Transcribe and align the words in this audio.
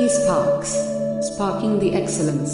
eSparks, 0.00 0.70
sparking 1.22 1.72
the 1.78 1.88
excellence. 1.94 2.52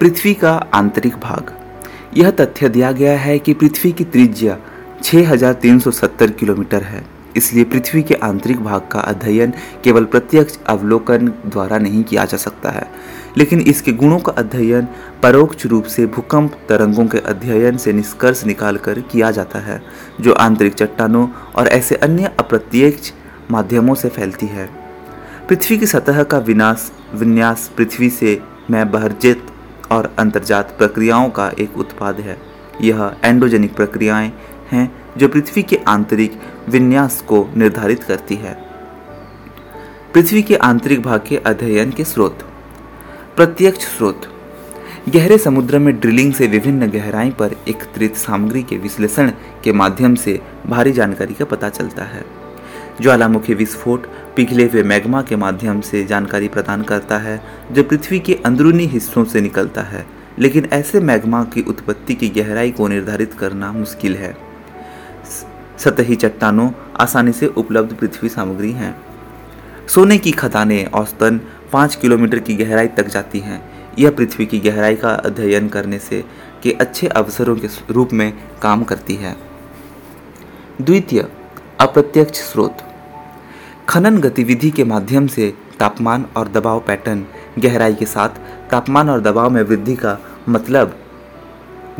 पृथ्वी 0.00 0.32
का 0.34 0.52
आंतरिक 0.74 1.16
भाग 1.16 1.52
यह 2.16 2.30
तथ्य 2.30 2.68
दिया 2.68 2.92
गया 2.92 3.18
है 3.18 3.38
कि 3.38 3.54
पृथ्वी 3.54 3.92
की 3.92 4.04
त्रिज्या 4.04 4.56
6,370 5.02 6.30
किलोमीटर 6.30 6.82
है 6.82 7.04
इसलिए 7.36 7.64
पृथ्वी 7.64 8.02
के 8.02 8.14
आंतरिक 8.14 8.60
भाग 8.60 8.88
का 8.92 9.00
अध्ययन 9.00 9.52
केवल 9.84 10.04
प्रत्यक्ष 10.04 10.58
अवलोकन 10.66 11.28
द्वारा 11.28 11.78
नहीं 11.78 12.04
किया 12.04 12.24
जा 12.24 12.36
सकता 12.36 12.70
है। 12.70 12.90
लेकिन 13.36 13.60
इसके 13.60 13.92
गुणों 13.92 14.18
का 14.18 14.32
अध्ययन 14.32 14.88
परोक्ष 15.22 15.66
रूप 15.66 15.84
से 15.84 16.06
भूकंप 16.06 16.52
तरंगों 16.68 17.06
के 17.06 17.18
अध्ययन 17.18 17.76
से 17.76 17.92
निष्कर्ष 17.92 18.44
निकालकर 18.44 19.00
किया 19.00 19.30
जाता 19.30 19.58
है, 19.58 19.82
जो 20.20 20.32
आंतरिक 20.32 20.74
चट्टानों 20.74 21.28
और 21.56 21.68
ऐसे 21.68 21.94
अन्य 21.94 22.30
अप्रत्यक्ष 22.38 23.12
माध्यमों 23.50 23.94
से 23.94 24.08
फैलती 24.08 24.46
है। 24.46 24.70
पृथ्वी 25.48 25.78
की 25.78 25.86
सतह 25.86 26.22
का 26.22 26.38
विनाश, 26.38 26.92
विन्यास 27.14 27.70
पृथ्वी 27.76 28.10
से 28.10 28.42
मैं 28.70 28.90
बहर्जित 28.90 29.46
और 29.92 30.14
अंतर्जात 30.18 30.74
प्रक्रियाओं 30.78 31.30
का 31.30 31.52
एक 31.58 31.78
उत्पाद 31.78 32.20
है। 32.20 32.36
यह 32.80 33.16
एंडोजेनिक 33.24 33.74
प्रक्रियाएँ 33.74 34.32
हैं 34.70 35.03
जो 35.18 35.28
पृथ्वी 35.28 35.62
के 35.62 35.80
आंतरिक 35.88 36.40
विन्यास 36.68 37.20
को 37.20 37.48
निर्धारित 37.56 38.04
करती 38.04 38.34
है। 38.34 38.54
पृथ्वी 40.14 40.42
के 40.42 40.56
आंतरिक 40.56 41.02
भाग 41.02 41.20
के 41.28 41.36
अध्ययन 41.36 41.90
के 41.90 42.04
स्रोत। 42.04 42.38
प्रत्यक्ष 43.36 43.78
स्रोत। 43.78 44.22
गहरे 45.08 45.38
समुद्र 45.38 45.78
में 45.78 46.00
ड्रिलिंग 46.00 46.32
से 46.32 46.46
विभिन्न 46.46 46.86
गहराई 46.90 47.30
पर 47.30 47.54
एकत्रित 47.68 48.16
सामग्री 48.16 48.62
के 48.62 48.76
विश्लेषण 48.76 49.32
के 49.64 49.72
माध्यम 49.72 50.14
से 50.14 50.40
भारी 50.66 50.92
जानकारी 50.92 51.34
का 51.34 51.44
पता 51.44 51.68
चलता 51.68 52.04
है 52.04 52.44
ज्वालामुखी 53.00 53.54
विस्फोट, 53.54 54.06
पिघले 54.36 54.64
हुए 54.64 54.82
मैग्मा 54.82 55.22
के 55.22 55.36
माध्यम 55.36 55.80
से 55.80 56.04
जानकारी 56.04 56.48
प्रदान 56.48 56.82
करता 56.82 57.18
है, 57.18 57.40
जो 57.72 57.82
पृथ्वी 57.82 58.18
के 58.18 58.34
अंदरूनी 58.34 58.86
हिस्सों 58.86 59.24
से 59.24 59.40
निकलता 59.40 59.82
है। 59.82 60.06
लेकिन 60.38 60.68
ऐसे 60.72 61.00
मैग्मा 61.00 61.44
की 61.44 61.62
उत्पत्ति 61.62 62.14
की 62.14 62.28
गहराई 62.28 62.70
को 62.70 62.88
निर्धारित 62.88 63.34
करना 63.34 63.72
मुश्किल 63.72 64.16
है। 64.16 64.53
सतही 65.78 66.16
चट्टानों 66.16 66.70
आसानी 67.00 67.32
से 67.32 67.46
उपलब्ध 67.46 67.94
पृथ्वी 67.94 68.28
सामग्री 68.28 68.72
हैं। 68.72 68.94
सोने 69.88 70.18
की 70.18 70.30
खदानें 70.30 70.84
औसतन 70.86 71.40
पाँच 71.72 71.94
किलोमीटर 71.94 72.38
की 72.38 72.54
गहराई 72.54 72.86
तक 72.86 73.08
जाती 73.08 73.38
हैं। 73.38 73.62
यह 73.98 74.10
पृथ्वी 74.10 74.46
की 74.46 74.58
गहराई 74.58 74.94
का 74.94 75.10
अध्ययन 75.10 75.68
करने 75.68 75.98
से 75.98 76.24
के 76.62 76.72
अच्छे 76.72 77.08
अवसरों 77.08 77.56
के 77.56 77.68
रूप 77.90 78.12
में 78.12 78.32
काम 78.62 78.84
करती 78.84 79.14
है। 79.14 79.36
द्वितीय, 80.82 81.28
अप्रत्यक्ष 81.80 82.38
स्रोत। 82.38 82.78
खनन 83.88 84.18
गतिविधि 84.18 84.70
के 84.70 84.84
माध्यम 84.84 85.26
से 85.26 85.54
तापमान 85.78 86.26
और 86.36 86.48
दबाव 86.48 86.80
पैटर्न 86.80 87.24
गहराई 87.58 87.94
के 87.94 88.04
साथ 88.04 88.28
तापमान 88.70 89.10
और 89.10 89.20
दबाव 89.20 89.50
में 89.50 89.62
वृद्धि 89.62 89.96
का 89.96 90.18
मतलब 90.48 90.98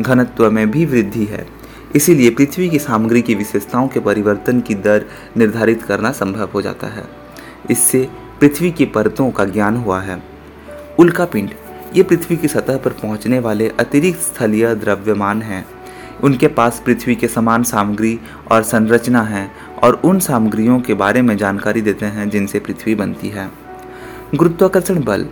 घनत्व 0.00 0.50
में 0.50 0.70
भी 0.70 0.86
वृद्धि 0.86 1.24
है। 1.24 1.46
इसीलिए 1.96 2.30
पृथ्वी 2.30 2.68
की 2.68 2.78
सामग्री 2.78 3.22
की 3.22 3.34
विशेषताओं 3.34 3.88
के 3.88 4.00
परिवर्तन 4.00 4.60
की 4.60 4.74
दर 4.74 5.04
निर्धारित 5.36 5.82
करना 5.82 6.12
संभव 6.12 6.48
हो 6.54 6.62
जाता 6.62 6.86
है। 6.86 7.04
इससे 7.70 8.08
पृथ्वी 8.40 8.70
की 8.70 8.84
परतों 8.84 9.30
का 9.30 9.44
ज्ञान 9.44 9.76
हुआ 9.76 10.00
है। 10.00 10.22
उल्का 10.98 11.24
पिंड 11.24 11.50
ये 11.96 12.02
पृथ्वी 12.02 12.36
की 12.36 12.48
सतह 12.48 12.76
पर 12.76 12.90
पहुँचने 12.90 13.38
वाले 13.38 13.68
अतिरिक्त 13.68 14.20
स्थलीय 14.20 14.74
द्रव्यमान 14.74 15.42
हैं। 15.42 15.66
उनके 16.24 16.46
पास 16.46 16.82
पृथ्वी 16.86 17.14
के 17.14 17.28
समान 17.28 17.62
सामग्री 17.62 18.20
और 18.50 18.62
संरचना 18.62 19.22
है 19.22 19.50
और 19.82 19.94
उन 19.94 20.18
सामग्रियों 20.18 20.80
के 20.80 20.94
बारे 20.94 21.22
में 21.22 21.36
जानकारी 21.36 21.80
देते 21.80 22.06
हैं 22.06 22.30
जिनसे 22.30 22.58
पृथ्वी 22.58 22.94
बनती 22.94 23.28
है। 23.28 23.50
गुरुत्वाकर्षण 24.34 25.04
बल, 25.04 25.22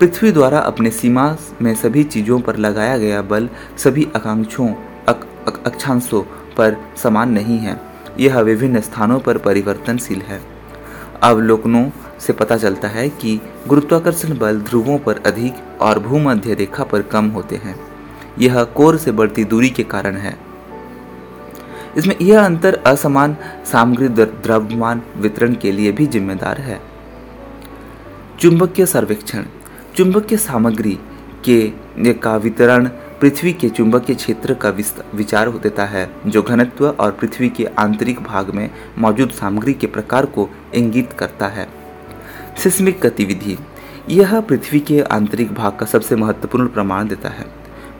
पृथ्वी 0.00 0.32
द्वारा 0.32 0.58
अपने 0.58 0.90
सीमा 0.90 1.36
में 1.62 1.74
सभी 1.74 2.04
चीज़ों 2.04 2.40
पर 2.40 2.56
लगाया 2.56 2.98
गया 2.98 3.22
बल 3.22 3.48
सभी 3.78 4.08
आकांक्षों 4.16 4.68
अक्षांशों 5.66 6.22
पर 6.56 6.76
समान 6.96 7.30
नहीं 7.30 7.58
है। 7.58 7.80
यह 8.20 8.40
विभिन्न 8.40 8.80
स्थानों 8.80 9.20
पर 9.20 9.38
परिवर्तनशील 9.38 10.20
है। 10.20 10.40
अवलोकनों 11.22 11.90
से 12.20 12.32
पता 12.32 12.56
चलता 12.56 12.88
है 12.88 13.08
कि 13.08 13.40
गुरुत्वाकर्षण 13.68 14.38
बल 14.38 14.60
ध्रुवों 14.60 14.98
पर 14.98 15.22
अधिक 15.26 15.54
और 15.80 15.98
भूमध्य 15.98 16.54
रेखा 16.54 16.84
पर 16.84 17.02
कम 17.02 17.28
होते 17.28 17.56
हैं। 17.56 17.80
यह 18.38 18.64
कोर 18.64 18.96
से 18.96 19.12
बढ़ती 19.12 19.44
दूरी 19.44 19.70
के 19.70 19.82
कारण 19.82 20.16
है। 20.16 20.38
इसमें 21.96 22.16
यह 22.20 22.44
अंतर 22.44 22.74
असमान 22.86 23.36
सामग्री 23.72 24.08
द्रव्यमान 24.08 25.02
वितरण 25.16 25.54
के 25.54 25.72
लिए 25.72 25.92
भी 25.92 26.06
जिम्मेदार 26.06 26.58
है। 26.58 26.80
चुंबकीय 28.40 28.86
सर्वेक्षण। 28.86 29.44
चुंबकीय 29.96 30.38
सामग्री 30.38 30.98
के 31.44 31.72
का 32.12 32.36
वितरण 32.36 32.90
पृथ्वी 33.20 33.52
के 33.52 33.68
चुंबकीय 33.68 34.16
क्षेत्र 34.16 34.54
का 34.54 34.68
विचार 35.14 35.50
देता 35.50 35.84
है, 35.84 36.10
जो 36.26 36.42
घनत्व 36.42 36.88
और 36.88 37.12
पृथ्वी 37.12 37.48
के 37.48 37.64
आंतरिक 37.64 38.20
भाग 38.20 38.50
में 38.50 38.70
मौजूद 38.98 39.30
सामग्री 39.30 39.72
के 39.74 39.86
प्रकार 39.86 40.26
को 40.26 40.48
इंगित 40.74 41.12
करता 41.12 41.48
है। 41.48 41.68
सिस्मिक 42.62 43.00
गतिविधि, 43.00 43.58
यह 44.08 44.40
पृथ्वी 44.40 44.80
के 44.80 45.00
आंतरिक 45.00 45.52
भाग 45.54 45.76
का 45.76 45.86
सबसे 45.86 46.16
महत्वपूर्ण 46.16 46.68
प्रमाण 46.68 47.08
देता 47.08 47.28
है। 47.28 47.46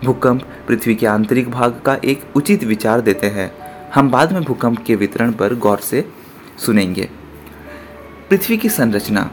भूकंप 0.05 0.43
पृथ्वी 0.69 0.95
के 0.95 1.07
आंतरिक 1.07 1.51
भाग 1.51 1.81
का 1.87 1.95
एक 2.05 2.23
उचित 2.37 2.65
विचार 2.65 3.01
देते 3.01 3.27
हैं। 3.27 3.53
हम 3.95 4.11
बाद 4.11 4.33
में 4.33 4.43
भूकंप 4.43 4.85
के 4.85 4.97
वितरण 4.97 5.33
पर 5.33 5.55
गौर 5.55 5.79
से 5.79 6.09
सुनेंगे। 6.59 7.11
पृथ्वी 8.31 8.57
की 8.57 8.69
संरचना, 8.69 9.31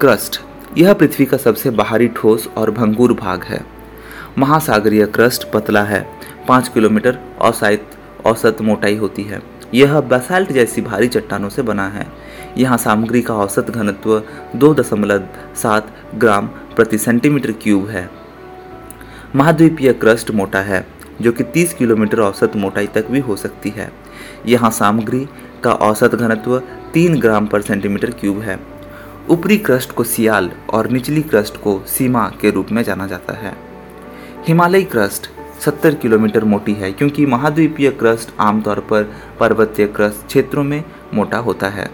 क्रस्ट, 0.00 0.40
यह 0.78 0.94
पृथ्वी 0.94 1.26
का 1.26 1.36
सबसे 1.36 1.70
बाहरी 1.70 2.08
ठोस 2.08 2.48
और 2.56 2.70
भंगुर 2.70 3.12
भाग 3.12 3.44
है। 3.44 3.79
महासागरीय 4.38 5.06
क्रस्ट 5.06 5.50
पतला 5.52 5.82
है। 5.82 6.06
पाँच 6.48 6.68
किलोमीटर 6.68 7.18
औसत 7.40 7.90
औसत 8.26 8.56
मोटाई 8.60 8.96
होती 8.96 9.22
है। 9.22 9.42
यह 9.74 10.00
बसाल्ट 10.00 10.52
जैसी 10.52 10.82
भारी 10.82 11.08
चट्टानों 11.08 11.48
से 11.48 11.62
बना 11.62 11.88
है। 11.88 12.06
यहाँ 12.58 12.78
सामग्री 12.78 13.22
का 13.22 13.34
औसत 13.34 13.70
घनत्व 13.70 14.22
दो 14.56 14.74
दशमलव 14.74 15.28
सात 15.54 15.92
ग्राम 16.14 16.46
प्रति 16.46 16.98
सेंटीमीटर 16.98 17.52
क्यूब 17.52 17.88
है। 17.88 18.10
महाद्वीपीय 19.36 19.92
क्रस्ट 19.92 20.30
मोटा 20.30 20.60
है, 20.60 20.86
जो 21.20 21.32
कि 21.32 21.44
30 21.44 21.74
किलोमीटर 21.74 22.20
औसत 22.20 22.52
मोटाई 22.56 22.86
तक 22.86 23.08
भी 23.10 23.18
हो 23.18 23.36
सकती 23.36 23.70
है। 23.70 23.92
यहाँ 24.46 24.70
सामग्री 24.70 25.28
का 25.64 25.72
औसत 25.72 26.14
घनत्व 26.14 26.58
3 26.94 27.20
ग्राम 27.20 27.46
पर 27.46 27.60
सेंटीमीटर 27.60 28.10
क्यूब 28.10 28.40
है। 28.40 28.60
ऊपरी 29.30 29.58
क्रस्ट 29.58 29.92
को 29.92 30.04
सियाल 30.04 30.50
और 30.70 30.88
निचली 30.88 31.22
क्रस्ट 31.22 31.56
को 31.56 31.82
सीमा 31.86 32.28
के 32.40 32.50
रूप 32.50 32.72
में 32.72 32.82
जाना 32.82 33.06
जाता 33.06 33.34
है। 33.34 33.69
हिमालयी 34.46 34.84
क्रस्ट 34.84 35.26
70 35.60 35.94
किलोमीटर 35.94 36.44
मोटी 36.44 36.72
है, 36.72 36.92
क्योंकि 36.92 37.26
महाद्वीपीय 37.26 37.90
क्रस्ट 37.90 38.30
आमतौर 38.40 38.80
पर 38.80 39.02
पर्वतीय 39.40 39.86
क्रस्ट 39.86 40.26
क्षेत्रों 40.26 40.62
में 40.64 40.84
मोटा 41.14 41.38
होता 41.38 41.68
है। 41.68 41.90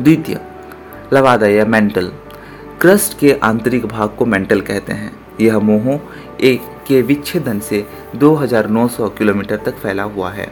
द्वितीय, 0.00 0.40
लवादा 1.12 1.46
या 1.46 1.64
मेंटल। 1.64 2.12
क्रस्ट 2.80 3.18
के 3.18 3.32
आंतरिक 3.32 3.86
भाग 3.86 4.08
को 4.08 4.26
मेंटल 4.26 4.60
कहते 4.60 4.92
हैं। 4.92 5.12
यह 5.40 5.58
मोहो 5.58 6.00
एक 6.40 6.60
के 6.88 7.02
विच्छेदन 7.02 7.60
से 7.60 7.84
2900 8.16 9.08
किलोमीटर 9.08 9.56
तक 9.56 9.74
फैला 9.74 10.02
हुआ 10.02 10.30
है। 10.30 10.48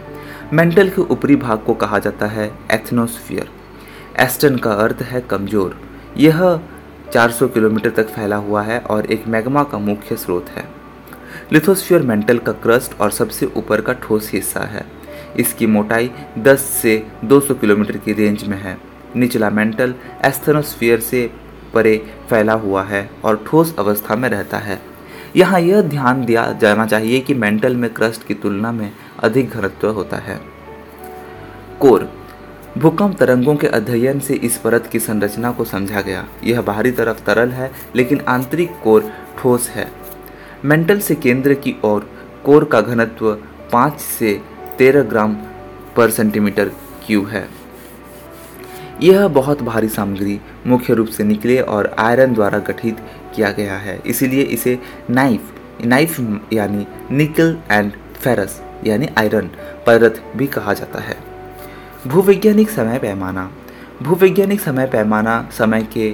मेंटल 0.53 0.88
के 0.88 1.03
ऊपरी 1.03 1.37
भाग 1.37 1.59
को 1.59 1.75
कहा 1.75 1.98
जाता 1.98 2.27
है 2.27 2.50
एथनोस्फियर। 2.72 3.50
एस्टन 4.19 4.56
का 4.56 4.72
अर्थ 4.75 5.03
है 5.03 5.21
कमज़ोर। 5.21 5.81
यह 6.16 6.41
400 7.12 7.48
किलोमीटर 7.48 7.91
तक 7.91 8.09
फैला 8.09 8.37
हुआ 8.37 8.62
है 8.62 8.78
और 8.81 9.06
एक 9.06 9.26
मैग्मा 9.28 9.62
का 9.62 9.78
मुख्य 9.78 10.16
स्रोत 10.16 10.48
है। 10.48 10.69
लिथोस्फियर 11.53 12.03
मेंटल 12.03 12.38
का 12.38 12.53
क्रस्ट 12.53 13.00
और 13.00 13.10
सबसे 13.10 13.47
ऊपर 13.47 13.81
का 13.81 13.93
ठोस 13.93 14.31
हिस्सा 14.32 14.60
है। 14.60 14.84
इसकी 15.38 15.66
मोटाई 15.66 16.10
10 16.38 16.60
से 16.60 17.07
200 17.24 17.54
किलोमीटर 17.54 17.97
की 17.97 18.12
रेंज 18.12 18.45
में 18.45 18.59
है। 18.59 18.78
निचला 19.16 19.51
मेंटल 19.51 19.95
एस्थनोस्फियर 20.24 21.01
से 21.01 21.30
परे 21.74 21.97
फैला 22.30 22.53
हुआ 22.53 22.83
है 22.83 23.10
और 23.24 23.45
ठोस 23.47 23.74
अवस्था 23.78 24.16
में 24.16 24.28
रहता 24.28 24.59
है। 24.59 24.80
यहाँ 25.36 25.60
यह 25.60 25.83
ध्यान 25.83 26.24
दिया 26.24 26.53
जाना 26.53 26.86
चाहिए 26.86 27.21
कि 27.21 27.34
मेंटल 27.34 27.77
में 27.77 27.95
क्रस्ट 27.95 28.27
की 28.27 28.34
तुलना 28.34 28.72
में 28.72 28.92
अधिक 29.22 29.51
घनत्व 29.51 29.89
होता 29.89 30.16
है। 30.16 30.41
कोर 31.80 32.20
भूकंप 32.78 33.17
तरंगों 33.19 33.55
के 33.57 33.67
अध्ययन 33.67 34.21
से 34.21 34.34
इस 34.34 34.57
परत 34.59 34.87
की 34.87 34.99
संरचना 34.99 35.51
को 35.53 35.65
समझा 35.65 36.01
गया। 36.01 36.27
यह 36.45 36.61
बाहरी 36.61 36.91
तरफ़ 36.91 37.22
तरल 37.25 37.49
है, 37.49 37.71
लेकिन 37.97 38.21
आंतरिक 38.21 38.71
कोर 38.83 39.11
ठोस 39.39 39.69
है। 39.69 39.91
मेंटल 40.65 41.01
से 41.01 41.15
केंद्र 41.15 41.55
की 41.55 41.75
ओर, 41.84 42.09
कोर 42.45 42.65
का 42.65 42.81
घनत्व 42.81 43.33
पाँच 43.72 43.99
से 44.01 44.41
तेरह 44.78 45.03
ग्राम 45.03 45.34
पर 45.97 46.11
सेंटीमीटर 46.11 46.69
क्यूब 47.07 47.27
है। 47.27 47.49
यह 49.03 49.27
बहुत 49.28 49.63
भारी 49.63 49.89
सामग्री 49.89 50.41
मुख्य 50.66 50.95
रूप 50.95 51.09
से 51.09 51.25
निकले 51.25 51.61
और 51.61 51.95
आयरन 51.99 52.34
द्वारा 52.34 52.59
गठित 52.59 52.99
किया 53.34 53.51
गया 53.51 53.77
है, 53.77 53.99
इसीलिए 54.07 54.43
इसे 54.43 54.78
नाइफ 55.11 55.53
नाइफ 55.84 56.21
यानी 56.53 56.87
निकल 57.11 57.57
एंड 57.71 57.93
फेरस, 58.15 58.61
यानी 58.87 59.09
आयरन 59.19 59.51
परत 59.87 60.23
भी 60.37 60.47
कहा 60.47 60.73
जाता 60.73 61.01
है। 61.01 61.29
भूवैज्ञानिक 62.07 62.71
समय 62.71 62.99
पैमाना। 62.99 63.51
भूवैज्ञानिक 64.03 64.61
समय 64.61 64.87
पैमाना 64.87 65.51
समय 65.53 65.83
के 65.83 66.11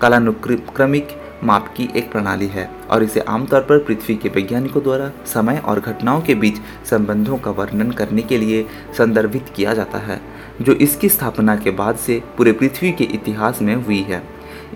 कालानुक्रमिक 0.00 1.08
माप 1.44 1.68
की 1.76 1.88
एक 1.96 2.10
प्रणाली 2.12 2.46
है 2.46 2.68
और 2.90 3.02
इसे 3.02 3.20
आमतौर 3.20 3.60
पर 3.60 3.78
पृथ्वी 3.78 4.14
के 4.14 4.28
वैज्ञानिकों 4.28 4.82
द्वारा 4.82 5.10
समय 5.26 5.58
और 5.58 5.80
घटनाओं 5.80 6.20
के 6.20 6.34
बीच 6.34 6.58
संबंधों 6.90 7.38
का 7.38 7.50
वर्णन 7.50 7.90
करने 7.90 8.22
के 8.22 8.38
लिए 8.38 8.66
संदर्भित 8.98 9.52
किया 9.56 9.74
जाता 9.74 9.98
है, 9.98 10.20
जो 10.62 10.72
इसकी 10.72 11.08
स्थापना 11.08 11.56
के 11.56 11.70
बाद 11.70 11.96
से 11.96 12.22
पूरे 12.36 12.52
पृथ्वी 12.52 12.92
के 12.92 13.04
इतिहास 13.04 13.62
में 13.62 13.74
हुई 13.74 14.02
है। 14.02 14.22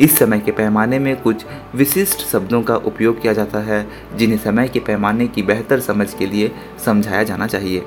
इस 0.00 0.18
समय 0.18 0.40
के 0.40 0.52
पैमाने 0.52 0.98
में 0.98 1.16
कुछ 1.22 1.44
विशिष्ट 1.74 2.26
शब्दों 2.28 2.62
का 2.62 2.76
उपयोग 2.76 3.20
किया 3.22 3.32
जाता 3.32 3.58
है, 3.58 3.86
जिन्हें 4.16 4.38
समय 4.38 4.68
के 4.68 4.80
पैमाने 4.80 5.26
की 5.26 5.42
बेहतर 5.42 5.80
समझ 5.80 6.12
के 6.14 6.26
लिए 6.26 6.52
समझाया 6.84 7.22
जाना 7.22 7.46
चाहिए। 7.46 7.86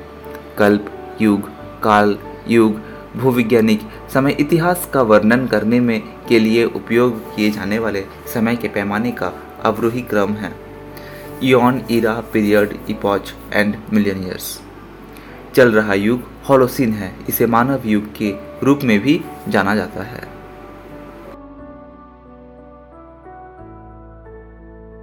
कल्प, 0.57 0.91
युग, 1.21 1.49
काल 1.83 2.17
युग, 2.49 2.81
भूविज्ञानिक 3.17 3.81
समय, 4.13 4.31
इतिहास 4.39 4.89
का 4.93 5.01
वर्णन 5.01 5.47
करने 5.47 5.79
में 5.79 6.03
के 6.29 6.39
लिए 6.39 6.65
उपयोग 6.65 7.35
किए 7.35 7.51
जाने 7.51 7.79
वाले 7.79 8.05
समय 8.33 8.55
के 8.55 8.67
पैमाने 8.67 9.11
का 9.11 9.33
अवरोही 9.63 10.01
क्रम 10.01 10.33
है। 10.33 10.53
Eon 11.43 11.81
era 11.91 12.13
period, 12.13 12.77
epoch 12.89 13.33
and 13.53 13.75
millenniums 13.93 14.61
चल 15.55 15.71
रहा 15.71 15.93
युग, 15.93 16.23
हॉलोसिन 16.49 16.93
है। 16.93 17.15
इसे 17.29 17.45
मानव 17.45 17.81
युग 17.85 18.15
के 18.15 18.33
रूप 18.63 18.79
में 18.83 18.99
भी 18.99 19.21
जाना 19.49 19.75
जाता 19.75 20.03
है। 20.03 20.36